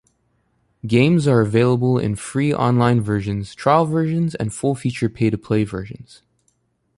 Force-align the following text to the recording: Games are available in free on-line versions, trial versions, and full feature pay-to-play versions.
Games 0.87 1.27
are 1.27 1.41
available 1.41 1.99
in 1.99 2.15
free 2.15 2.51
on-line 2.51 3.01
versions, 3.01 3.53
trial 3.53 3.85
versions, 3.85 4.33
and 4.33 4.51
full 4.51 4.73
feature 4.73 5.09
pay-to-play 5.09 5.63
versions. 5.63 6.23